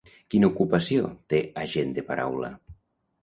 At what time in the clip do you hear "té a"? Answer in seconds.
1.33-1.65